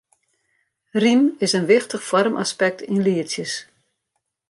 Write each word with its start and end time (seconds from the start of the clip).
Rym 1.01 1.23
is 1.45 1.53
in 1.59 1.69
wichtich 1.71 2.07
foarmaspekt 2.09 2.79
yn 2.91 3.03
lietsjes. 3.05 3.53